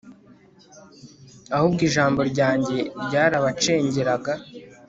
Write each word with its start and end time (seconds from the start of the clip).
ahubwo 1.55 1.81
ijambo 1.89 2.19
ryanjye 2.31 2.77
ryarabacengeraga 3.05 4.33